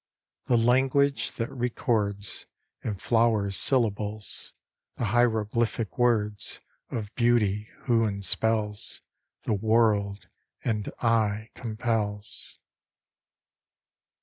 [0.47, 2.47] The language, that records,
[2.83, 4.55] In flower syllables,
[4.95, 9.01] The hieroglyphic words Of beauty, who enspells
[9.43, 10.27] The world
[10.63, 12.57] and aye compels.